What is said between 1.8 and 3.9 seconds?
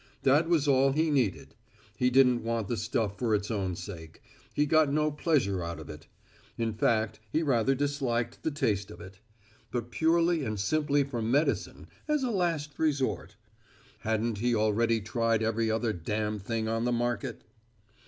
He didn't want the stuff for its own